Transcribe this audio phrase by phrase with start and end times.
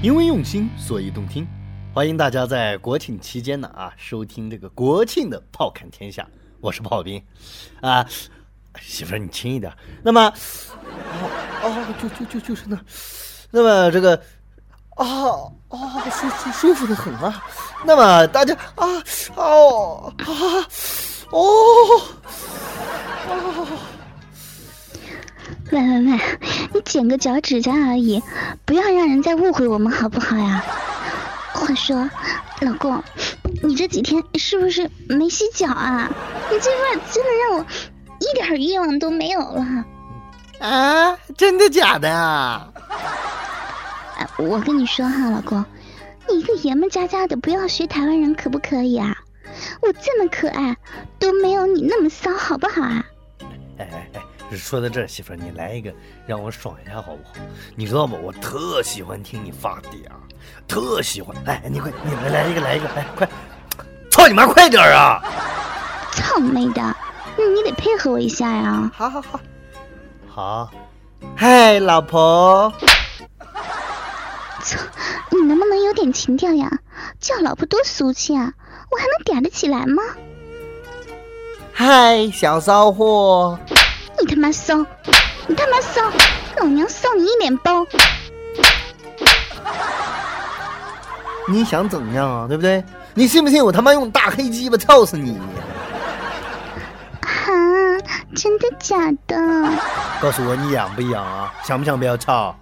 [0.00, 1.44] 因为用心，所以动听。
[1.92, 6.22] 欢迎大家在国庆期间呢啊，收听这个国庆的《炮侃天下》，
[6.60, 7.20] 我是炮兵
[7.80, 8.06] 啊，
[8.80, 9.72] 媳妇儿你轻一点。
[10.00, 10.34] 那么，哦
[11.64, 12.78] 哦，就就就就是那，
[13.50, 14.14] 那么这个
[14.90, 15.04] 啊
[15.66, 17.42] 啊，舒舒舒服的很啊。
[17.84, 18.86] 那么大家啊
[19.34, 20.24] 哦啊
[21.30, 22.00] 哦
[23.26, 23.78] 哦。
[25.70, 26.20] 喂喂喂，
[26.72, 28.22] 你剪个脚趾甲而已，
[28.64, 30.64] 不要让人再误会我们好不好呀？
[31.52, 32.08] 话说，
[32.62, 33.02] 老公，
[33.62, 36.10] 你这几天是不是没洗脚啊？
[36.50, 37.66] 你这话真的让我
[38.20, 39.84] 一点欲望都没有了。
[40.60, 42.72] 啊，真的假的啊？
[44.16, 45.62] 哎，我跟你说哈，老公，
[46.28, 49.14] 你一个爷们家家的，不要学台湾人可不可以啊？
[49.82, 50.76] 我这么可爱，
[51.18, 53.04] 都没有你那么骚，好不好啊？
[53.78, 54.20] 哎哎哎。
[54.56, 55.92] 说到这儿，媳妇儿，你来一个
[56.26, 57.34] 让我爽一下好不好？
[57.76, 58.16] 你知道吗？
[58.22, 60.08] 我特喜欢听你发嗲，
[60.66, 61.36] 特喜欢。
[61.46, 63.28] 哎，你快，你来来一个，来一个，来快！
[64.10, 65.22] 操你妈，快点啊！
[66.12, 66.96] 操你妹的！
[67.36, 68.90] 你得配合我一下呀！
[68.94, 69.40] 好好好，
[70.28, 70.70] 好。
[71.36, 72.72] 嗨，老婆。
[74.62, 74.78] 操！
[75.30, 76.80] 你能不能有点情调呀？
[77.20, 78.52] 叫老婆多俗气啊！
[78.90, 80.02] 我还能嗲得起来吗？
[81.72, 83.58] 嗨，小骚货。
[84.20, 84.84] 你他妈骚！
[85.46, 86.02] 你他妈骚！
[86.56, 87.86] 老娘骚你一脸包！
[91.48, 92.46] 你想怎样啊？
[92.48, 92.82] 对不对？
[93.14, 95.38] 你信不信我他妈用大黑鸡巴操死你？
[97.20, 97.28] 啊！
[98.34, 98.96] 真的假
[99.26, 99.36] 的？
[100.20, 101.52] 告诉我你痒不痒啊？
[101.64, 102.54] 想不想不要操？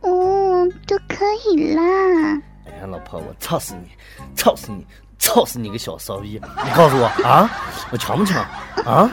[0.00, 1.82] 哦，都可以啦。
[2.66, 3.88] 哎呀，老婆，我操死你！
[4.34, 4.86] 操死你！
[5.18, 6.40] 操死你个小骚逼！
[6.64, 7.50] 你告诉我啊，
[7.90, 8.42] 我强不强
[8.86, 9.10] 啊？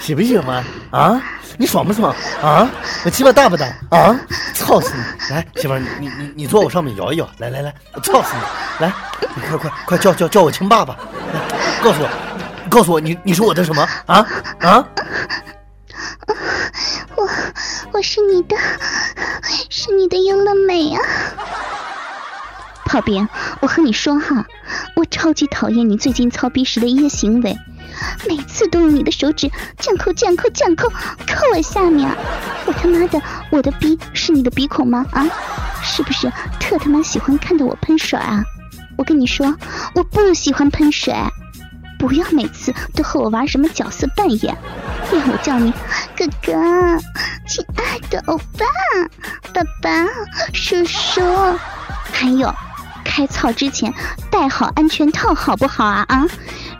[0.00, 1.22] 喜不喜欢啊？
[1.58, 2.70] 你爽不爽啊？
[3.04, 4.18] 我鸡巴大不大啊？
[4.54, 5.34] 操死你！
[5.34, 8.84] 来，媳妇儿，你你你你坐我上面摇一摇，来来来，我操死你！
[8.86, 8.92] 来，
[9.34, 10.96] 你快快快叫叫叫我亲爸爸！
[11.34, 11.40] 来，
[11.82, 12.08] 告诉我，
[12.70, 14.26] 告诉我，你你是我的什么啊
[14.60, 14.84] 啊？
[17.16, 17.28] 我
[17.92, 18.56] 我是你的，
[19.68, 21.02] 是你的优乐美啊！
[22.86, 23.28] 炮兵，
[23.60, 24.46] 我和你说哈，
[24.96, 27.58] 我超级讨厌你最近操逼时的一些行为。
[28.28, 32.10] 每次都用你的手指这样抠、这样抠、这样抠，抠我下面。
[32.66, 33.20] 我他妈的，
[33.50, 35.04] 我的鼻是你的鼻孔吗？
[35.12, 35.26] 啊，
[35.82, 38.42] 是不是特他妈喜欢看到我喷水啊？
[38.96, 39.56] 我跟你说，
[39.94, 41.14] 我不喜欢喷水。
[41.98, 44.56] 不要每次都和我玩什么角色扮演，
[45.12, 45.70] 让我叫你
[46.16, 46.52] 哥哥、
[47.46, 48.64] 亲爱的欧巴、
[49.52, 50.06] 爸爸、
[50.54, 51.20] 叔叔，
[52.12, 52.54] 还有。
[53.02, 53.92] 开操之前
[54.30, 56.26] 戴好安全套好不好啊啊！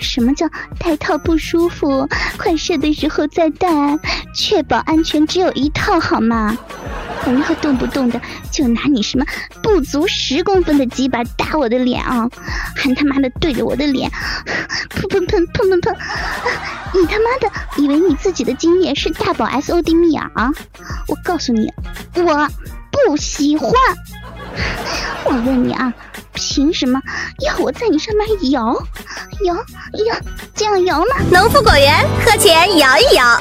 [0.01, 2.09] 什么叫戴套不舒服？
[2.39, 3.69] 快射的时候再戴，
[4.35, 6.57] 确保安全只有一套好吗？
[7.23, 8.19] 不要动不动的
[8.51, 9.27] 就拿你什么
[9.63, 12.27] 不足十公分的鸡巴打我的脸啊！
[12.75, 14.11] 还他妈的对着我的脸
[14.89, 15.95] 砰砰砰砰砰砰！
[16.95, 20.51] 你他妈的以为你自己的经验是大宝 S O D 蜜啊啊？
[21.09, 21.71] 我告诉你，
[22.15, 22.49] 我
[22.91, 23.71] 不喜欢。
[25.27, 25.93] 我问你啊，
[26.41, 26.99] 凭什么
[27.45, 28.75] 要我在你上面摇
[29.45, 30.17] 摇摇
[30.55, 31.15] 这样摇呢？
[31.31, 33.41] 农夫果园喝前摇一摇。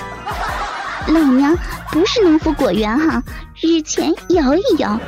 [1.07, 1.57] 老娘
[1.91, 3.23] 不是农夫果园哈，
[3.61, 4.99] 日前摇一摇。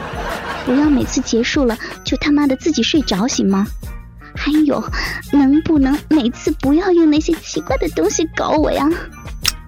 [0.66, 3.68] 不要每次结束了就他妈的自己睡着行吗？
[4.35, 4.81] 还有，
[5.34, 8.90] 能不能每次不要用那些奇怪的东西搞我呀？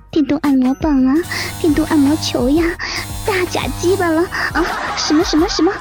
[0.10, 1.16] 电动按摩棒啊，
[1.60, 2.64] 电动按摩球呀，
[3.26, 4.22] 大假鸡巴了
[4.54, 4.64] 啊！
[4.96, 5.72] 什么什么什么，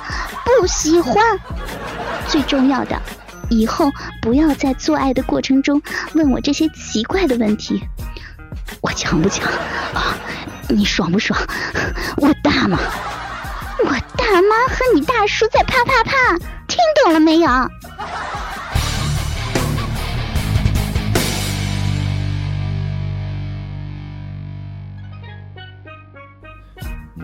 [0.44, 1.14] 不喜欢。
[2.28, 3.00] 最重要的，
[3.50, 3.90] 以后
[4.20, 5.80] 不要在做爱的过程中
[6.14, 7.82] 问我这些奇怪的问题。
[8.80, 9.46] 我强不强
[9.94, 10.16] 啊？
[10.68, 11.38] 你爽不爽？
[12.16, 12.78] 我大吗？
[13.84, 16.38] 我大妈和你大叔在啪啪啪，
[16.68, 17.50] 听懂了没有？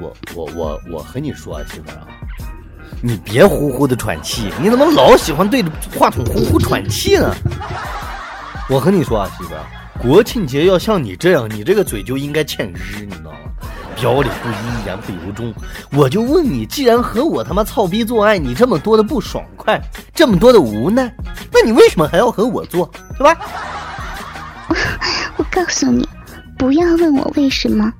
[0.00, 2.06] 我我我我和你说，媳妇儿啊，
[3.00, 7.34] 你别呼呼的喘气，你怎么老喜欢对着话筒呼呼喘气呢？
[8.68, 9.64] 我和你说啊，媳妇儿，
[9.98, 13.36] 国庆节要像你这样，你这个嘴就应该欠日，你知道吗？
[13.96, 15.52] 表里不一，言不由衷。
[15.90, 19.80] 我就问你，既然和我他妈操逼做爱，你这么多的不爽快，
[20.14, 21.12] 这么多的无奈，
[21.52, 23.36] 那你为什么还要和我做，是吧？
[25.36, 26.06] 我告诉你，
[26.56, 27.92] 不要问我为什么。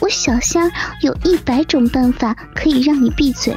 [0.00, 0.70] 我小仙
[1.00, 3.54] 有一百种办法可以让你闭嘴，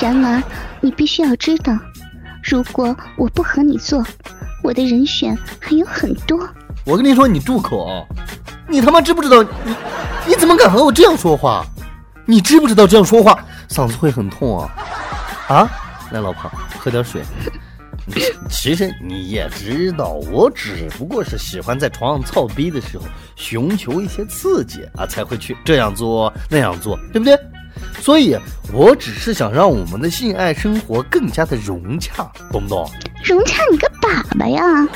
[0.00, 0.42] 然而
[0.80, 1.76] 你必须要知道，
[2.42, 4.04] 如果我不和你做，
[4.62, 6.38] 我的人选还有很多。
[6.84, 8.06] 我跟你说，你住口！
[8.68, 9.74] 你他妈知不知道你
[10.26, 11.64] 你怎么敢和我这样说话？
[12.26, 13.38] 你知不知道这样说话
[13.68, 14.70] 嗓子会很痛啊？
[15.48, 15.70] 啊？
[16.10, 17.22] 来，老婆，喝点水。
[18.50, 23.04] 其实你也知道，我只不过是喜欢在床上操逼的时候
[23.36, 27.38] 寻求一些刺激啊，才会去这样做那样做，对不对？
[28.00, 28.36] 所以，
[28.72, 32.90] 我只是想让我们的性爱生活更加的融洽，懂不懂？
[33.24, 34.88] 融洽你个粑粑呀！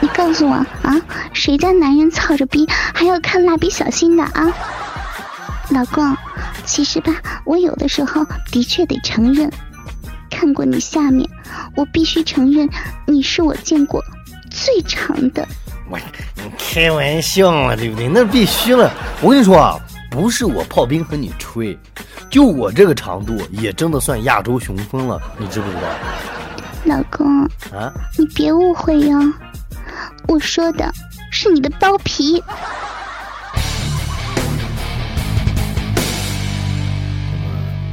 [0.00, 1.00] 你告诉我啊，
[1.32, 4.52] 谁家男人操着逼还要看蜡笔小新的啊？
[5.70, 6.16] 老公，
[6.66, 9.50] 其实吧，我有的时候的确得承认，
[10.28, 11.28] 看过你下面，
[11.76, 12.68] 我必须承认
[13.06, 14.02] 你是我见过
[14.50, 15.46] 最长的。
[15.88, 15.98] 我，
[16.36, 18.08] 你开玩笑啊，对不对？
[18.08, 18.92] 那必须了。
[19.22, 19.78] 我跟你说啊，
[20.10, 21.78] 不是我炮兵和你吹，
[22.28, 25.82] 就我这个长度也真的算亚洲雄风了，你知不知道？
[26.84, 29.18] 老公啊，你别误会哟，
[30.28, 30.92] 我说的
[31.30, 32.42] 是你的包皮。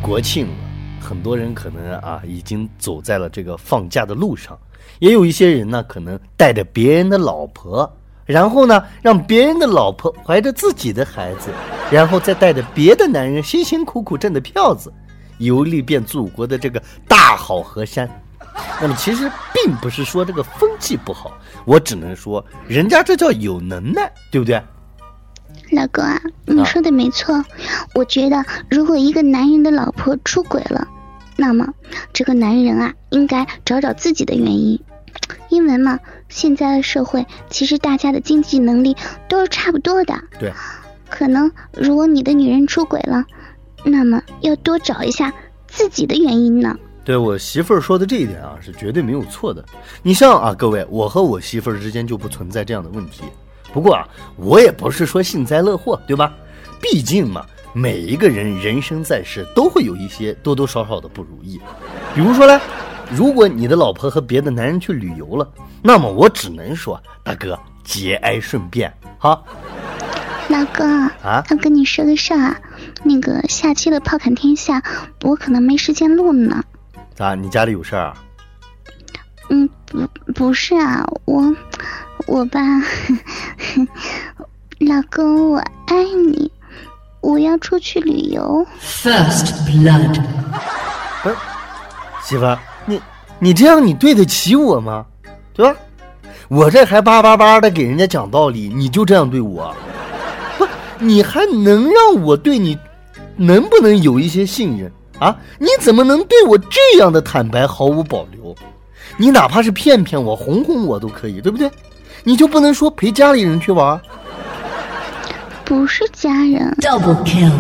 [0.01, 0.53] 国庆了，
[1.01, 4.57] 很多人可能啊已经走在了这个放假的路上，
[4.99, 7.91] 也有一些人呢可能带着别人的老婆，
[8.27, 11.49] 然后呢让别人的老婆怀着自己的孩子，
[11.89, 14.93] 然后再带着别的男人辛辛苦苦挣的票子，
[15.39, 18.07] 游历遍祖国的这个大好河山。
[18.81, 21.31] 那么其实并不是说这个风气不好，
[21.63, 24.61] 我只能说人家这叫有能耐，对不对？
[25.71, 27.43] 老公啊，你说的没错。
[27.93, 30.87] 我觉得如果一个男人的老婆出轨了，
[31.35, 31.67] 那么
[32.13, 34.79] 这个男人啊，应该找找自己的原因。
[35.49, 35.99] 因为嘛，
[36.29, 38.95] 现在的社会其实大家的经济能力
[39.27, 40.13] 都是差不多的。
[40.39, 40.51] 对。
[41.09, 43.23] 可能如果你的女人出轨了，
[43.85, 45.33] 那么要多找一下
[45.65, 46.77] 自己的原因呢。
[47.05, 49.63] 对我媳妇儿说的这一点啊，是绝对没有错的。
[50.03, 53.23] 你像啊，各位，我和我媳妇儿之间就不存在这样的问题。
[53.71, 54.05] 不过啊，
[54.35, 56.33] 我也不是说幸灾乐祸，对吧？
[56.81, 61.57] 毕竟嘛，每一个人人生在世都会有一些多多少少的不如意。
[62.13, 62.59] 比如说呢，
[63.09, 65.49] 如果你的老婆和别的男人去旅游了，
[65.81, 69.41] 那么我只能说，大哥节哀顺变，哈。
[70.49, 70.87] 老公
[71.23, 72.55] 啊，要跟你说个事儿啊，
[73.03, 74.81] 那个下期的炮侃天下，
[75.23, 76.63] 我可能没时间录呢。
[77.15, 77.35] 咋？
[77.35, 78.17] 你家里有事儿啊？
[79.49, 81.53] 嗯，不，不是啊，我，
[82.27, 82.59] 我吧，
[84.79, 85.57] 老公，我
[85.87, 86.51] 爱你，
[87.21, 88.65] 我要出去旅游。
[88.81, 90.21] First blood。
[91.23, 91.35] 不是，
[92.23, 92.57] 媳妇儿，
[92.87, 92.99] 你
[93.37, 95.05] 你这样你对得起我吗？
[95.53, 95.75] 对吧？
[96.47, 99.75] 我这还叭叭叭的给人家讲道理，你就这样对我？
[100.57, 100.65] 不，
[100.97, 102.77] 你还能让我对你，
[103.35, 104.91] 能不能有一些信任？
[105.19, 105.35] 啊！
[105.59, 108.55] 你怎么能对我这样的坦白毫无保留？
[109.17, 111.69] 你哪怕是骗骗我、哄哄我都可以，对不对？
[112.23, 113.99] 你就不能说陪家里人去玩？
[115.65, 116.73] 不是家人。
[116.79, 117.51] Double kill。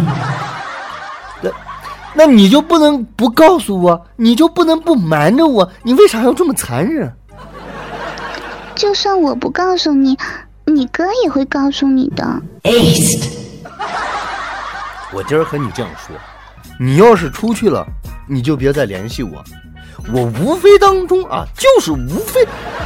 [2.17, 4.07] 那，你就不能不告诉我？
[4.15, 5.71] 你就不能不瞒着我？
[5.83, 7.13] 你为啥要这么残忍？
[8.73, 10.17] 就算我不告诉你，
[10.65, 12.41] 你哥也会告诉你的。
[15.13, 16.15] 我今儿和你这样说。
[16.79, 17.85] 你要是出去了，
[18.27, 19.43] 你就别再联系我。
[20.11, 22.43] 我无非当中啊，就是无非，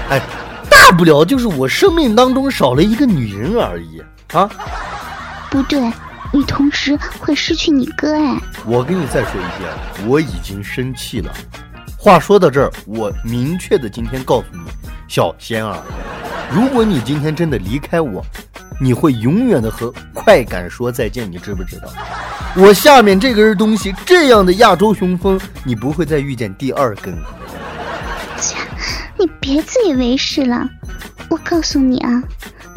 [0.10, 0.22] 哎，
[0.70, 4.02] 大不了就是我生命当中少了一个女人而已
[4.34, 4.50] 啊。
[5.50, 5.80] 不对，
[6.32, 8.42] 你同时会失去你哥哎。
[8.66, 11.32] 我跟你再说一遍，我已经生气了。
[11.98, 14.62] 话说到这儿，我明确的今天告诉你，
[15.08, 15.84] 小仙儿，
[16.52, 18.26] 如果你今天真的离开我。
[18.80, 21.88] 你会永远的和快感说再见，你知不知道？
[22.56, 27.16] 我下面这根东西这样的亚洲雄风，你不会再遇见第二根。
[28.40, 28.56] 切，
[29.20, 30.68] 你别自以为是了。
[31.30, 32.24] 我告诉你啊，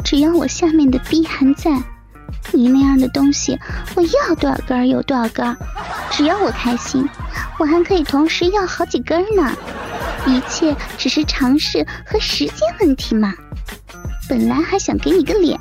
[0.03, 1.71] 只要我下面的逼还在，
[2.55, 3.59] 你那样的东西
[3.95, 5.55] 我要多少根有多少根。
[6.11, 7.07] 只要我开心，
[7.59, 9.51] 我还可以同时要好几根呢。
[10.25, 13.33] 一切只是尝试和时间问题嘛。
[14.27, 15.59] 本来还想给你个脸。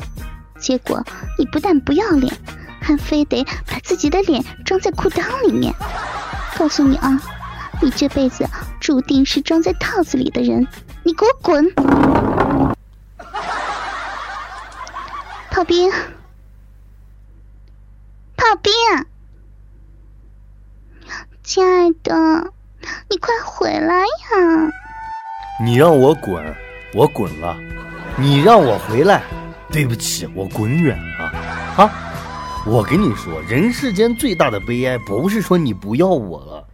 [0.58, 1.04] 结果
[1.38, 2.32] 你不但不要脸，
[2.80, 5.74] 还非得把自己的脸装在裤裆里面。
[6.56, 7.20] 告诉你啊，
[7.82, 8.48] 你这辈子
[8.80, 10.66] 注定是装在套子里的人。
[11.02, 11.70] 你给我滚！
[15.50, 15.92] 炮兵，
[18.64, 18.72] 炮兵，
[21.42, 22.50] 亲爱的，
[23.10, 24.70] 你快回来呀！
[25.62, 26.42] 你让我滚，
[26.94, 27.54] 我滚了；
[28.16, 29.22] 你让我回来。
[29.70, 31.24] 对不起，我滚远了。
[31.76, 31.90] 啊！
[32.64, 36.66] 我跟你说，人世间最大的悲哀，不是说你不要我了，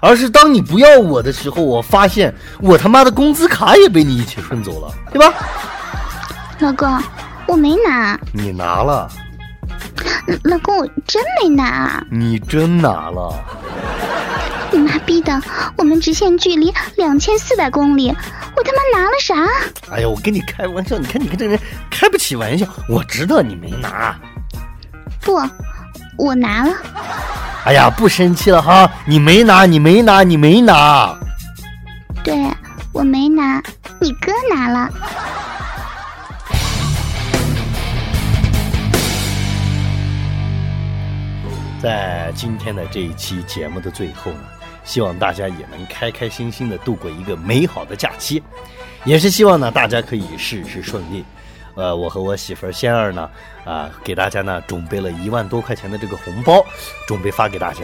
[0.00, 5.32] 而是当你不要我的时候，我发现我他妈的工资卡也被你一起顺走了，对吧？
[6.58, 7.00] 老公，
[7.46, 8.18] 我没拿。
[8.32, 9.08] 你拿了。
[10.44, 12.04] 老公，我真没拿。
[12.10, 13.32] 你真拿了。
[14.72, 15.40] 你妈逼的，
[15.76, 19.34] 我们直线距离两千四百公里，我他妈拿了啥？
[19.90, 21.58] 哎呀，我跟你开玩笑，你看你跟这人
[21.90, 24.16] 开不起玩笑，我知道你没拿。
[25.20, 25.40] 不，
[26.18, 26.74] 我拿了。
[27.64, 31.16] 哎呀，不生气了哈，你没拿，你没拿，你没拿。
[32.24, 32.34] 对，
[32.92, 33.62] 我没拿，
[34.00, 34.90] 你哥拿了。
[41.80, 44.40] 在今天的这一期节目的最后呢，
[44.84, 48.42] 希望大家也能开开心心的度过一个美好的假期，
[49.04, 51.24] 也是希望呢大家可以事事顺利。
[51.74, 53.30] 呃，我和我媳妇儿仙儿呢，
[53.64, 56.64] 啊，给大家呢准备了一万多块钱的这个红包，
[57.06, 57.82] 准备发给大家。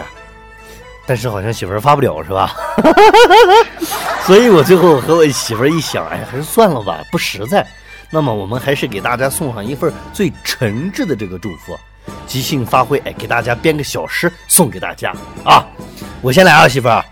[1.05, 2.47] 但是好像媳妇儿发不了是吧？
[2.47, 3.87] 哈哈哈
[4.25, 7.67] 所以我最后和我媳妇儿一想，哎，还是算了吧，不实在。
[8.09, 11.79] 那么我们还是给大家送上一份最诚挚的这个祝福。
[12.27, 15.13] 即兴发挥，哎，给大家编个小诗送给大家
[15.45, 15.65] 啊！
[16.21, 17.05] 我先来啊，媳妇儿。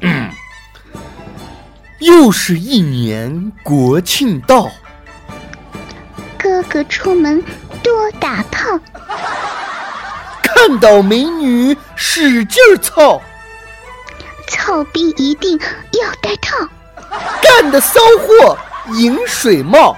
[0.00, 0.30] 嗯，
[2.00, 4.70] 又是一年国庆到，
[6.38, 7.42] 哥哥出门
[7.82, 8.78] 多打炮，
[10.42, 13.20] 看到美女使劲儿操，
[14.48, 16.56] 操逼一定要戴套，
[17.42, 18.56] 干的骚货
[18.92, 19.96] 饮水冒。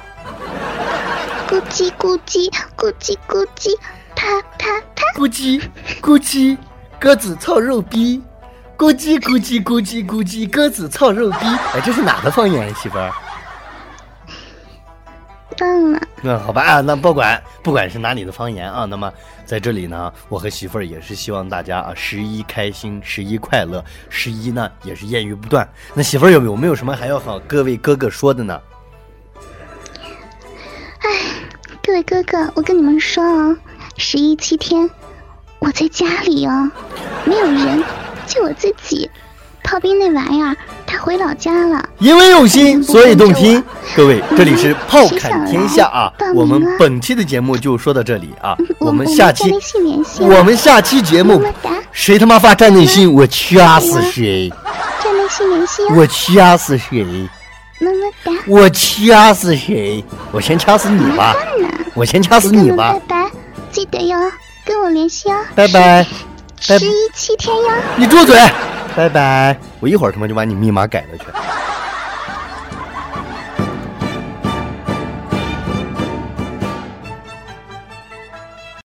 [1.57, 3.75] 咕叽咕叽咕叽咕叽，
[4.15, 4.27] 啪
[4.59, 5.59] 啪啪，咕叽
[6.03, 6.55] 咕叽，
[7.01, 8.23] 鸽子操肉逼，
[8.77, 11.47] 咕叽咕叽咕叽咕叽，鸽子操肉逼。
[11.73, 13.11] 哎，这是哪的方言，媳妇儿？
[15.59, 15.99] 忘了。
[16.21, 19.11] 那好吧啊，那不管不管是哪里的方言啊，那么
[19.47, 25.67] 在这里呢，我和媳妇儿也是希望大家啊，十一开心，十一快乐，十一呢也是艳遇不断。
[25.95, 28.61] 那媳妇儿有有没有什么还要和各位哥哥说的呢？
[30.99, 31.46] 哎，各
[31.97, 33.57] 位哥哥，我跟你们说啊，
[33.97, 34.91] 十一七天，
[35.59, 36.71] 我在家里哦，
[37.25, 37.83] 没有人，
[38.27, 39.11] 就我自己。
[39.65, 40.55] 炮兵那玩意儿，
[40.87, 41.89] 他回老家了。
[41.99, 43.65] 因为用心，所以动听。
[43.97, 49.51] 各位，这里是炮侃天下啊，我们本期的节目就说到这里啊，我们下期
[50.21, 51.43] 我们下期节目，
[51.93, 54.53] 谁他妈发站内信，我掐死谁！
[55.03, 57.03] 站内信联系我掐死谁！
[57.79, 58.33] 么么哒！
[58.47, 60.05] 我掐死谁？
[60.31, 61.35] 我先掐死你吧！
[61.97, 62.93] 我先掐死你吧！
[63.09, 63.31] 拜拜，
[63.73, 64.17] 记得哟，
[64.67, 65.37] 跟我联系哦。
[65.55, 66.07] 拜拜，
[66.61, 67.71] 十一七天哟。
[67.97, 68.37] 你住嘴！
[68.95, 69.59] 拜拜！
[69.81, 71.25] 我一会儿他妈就把你密码改了去。